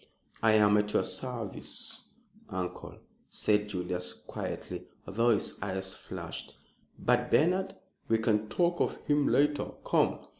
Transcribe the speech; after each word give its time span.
"I 0.41 0.53
am 0.53 0.77
at 0.77 0.93
your 0.93 1.03
service, 1.03 2.01
uncle," 2.49 2.95
said 3.29 3.67
Julius, 3.69 4.13
quietly, 4.13 4.85
although 5.05 5.29
his 5.29 5.53
eyes 5.61 5.93
flashed. 5.93 6.57
"But 6.97 7.29
Bernard?" 7.29 7.75
"We 8.07 8.17
can 8.17 8.49
talk 8.49 8.79
of 8.79 8.97
him 9.05 9.27
later. 9.27 9.73
Come!" 9.85 10.21